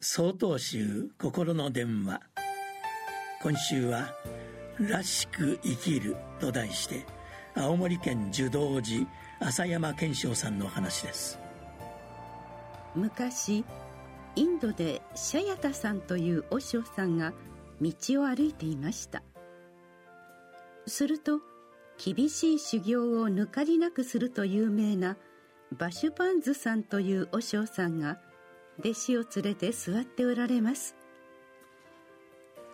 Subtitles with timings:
[0.00, 2.20] 総統集心の電話。
[3.42, 4.14] 今週は
[4.78, 7.04] 「らしく生きる」と題して
[7.56, 9.08] 青森県樹道寺
[9.40, 11.40] 浅山健昌さんの話です。
[12.94, 13.64] 昔
[14.36, 17.32] インドでシャヤタさんという和尚さんが
[17.80, 17.92] 道
[18.22, 19.24] を歩いていました。
[20.86, 21.40] すると
[21.96, 25.16] 厳しい修行を抜かりなくすると有名な
[25.76, 28.20] バシュパンズさんという和尚さんが
[28.80, 30.94] 弟子を連れて座っておられます。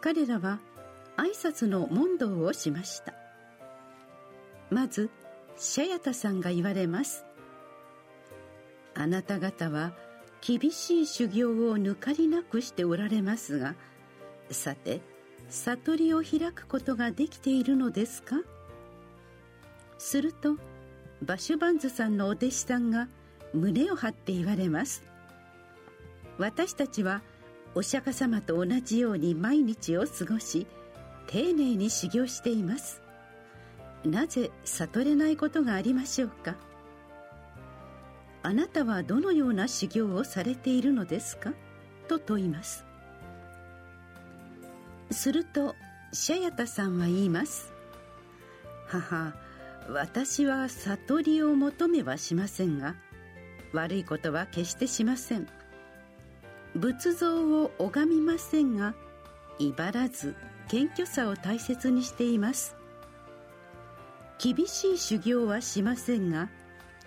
[0.00, 0.60] 彼らは
[1.16, 3.14] 挨拶の問答をしました。
[4.70, 5.08] まず
[5.56, 7.24] シャヤタさんが言われます。
[8.94, 9.92] あなた方は
[10.40, 13.74] 厳しい修行を抜かりなくしておられますが
[14.50, 15.00] さて
[15.48, 18.36] 悟りを開くことができているのですか？
[19.98, 20.56] すると
[21.22, 23.08] バシュバンズさんのお弟子さんが
[23.54, 25.02] 胸を張って言われます。
[26.38, 27.22] 私たちは
[27.74, 30.66] お釈迦様と同じように毎日を過ごし
[31.26, 33.00] 丁寧に修行しています。
[34.04, 36.56] なぜ悟れないことがありましょうか？
[38.42, 41.52] あなたはどのような修行をされているのですか？
[42.08, 42.84] と問います。
[45.10, 45.74] すると
[46.12, 47.72] シャヤタさんは言います。
[48.86, 49.34] 母
[49.88, 52.94] 私は悟りを求めはしませんが
[53.72, 55.48] 悪いことは決してしません。
[56.74, 58.94] 仏像を拝みませんが
[59.58, 60.34] 威張らず
[60.68, 62.76] 謙虚さを大切にしています。
[64.38, 66.50] 厳しい修行はしませんが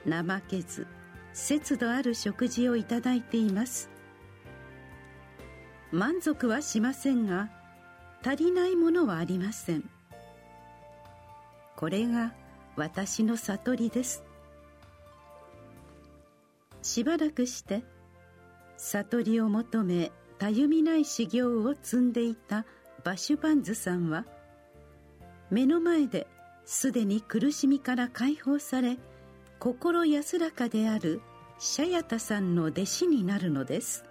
[0.07, 0.87] 怠けず
[1.33, 3.89] 節度ある食事をいただいています。
[5.91, 7.49] 満足はしませんが
[8.25, 9.89] 足りないものはありません。
[11.75, 12.33] これが
[12.75, 14.23] 私の悟りです。
[16.81, 17.83] しばらくして
[18.77, 22.65] 悟りを求めたゆみない修行を積んでいた
[23.03, 24.25] バシュバンズさんは
[25.49, 26.27] 目の前で
[26.65, 28.97] すでに苦しみから解放され
[29.59, 31.21] 心安らかである
[31.59, 34.03] シャヤタさんの弟子になるのです。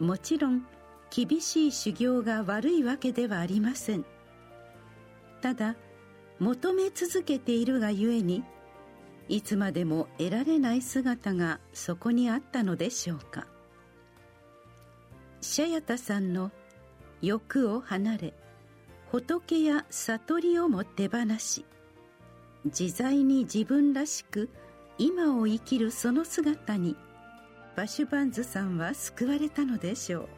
[0.00, 0.66] もちろん
[1.14, 4.04] 厳しい修行が悪いわけではありません。
[5.40, 5.76] ただ
[6.40, 8.42] 求め続けているがゆえに
[9.28, 13.46] いつまでも得られない姿がそこにあったのでしょうか。
[15.40, 16.50] シャヤタさんの
[17.22, 18.34] 欲を離れ
[19.12, 21.64] 仏や悟りをも手放し
[22.64, 24.50] 自在に自分らしく
[24.98, 26.96] 今を生きるその姿に
[27.76, 30.28] バシュバンズさんは救われたのでしょう。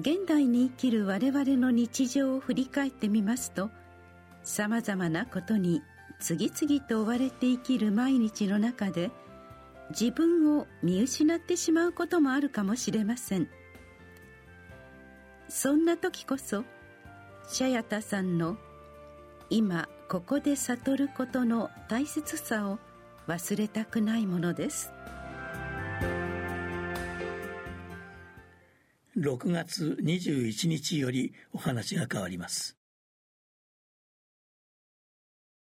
[0.00, 3.70] 現代に生きる我々の日常を振り返ってみますと
[4.42, 5.82] さまざまなことに
[6.20, 9.10] 次々と追われて生きる毎日の中で
[9.90, 13.48] 自分を見失ってしまうこともあるかもしれません。
[15.48, 16.64] そんな時こそ
[17.48, 18.58] シャヤタさんの
[19.48, 22.78] 今ここで悟ることの大切さを
[23.26, 24.92] 忘れたくないものです。
[29.16, 32.77] 6月21日よりお話が変わります。